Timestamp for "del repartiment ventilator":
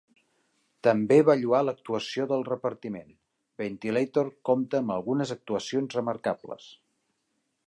2.33-4.33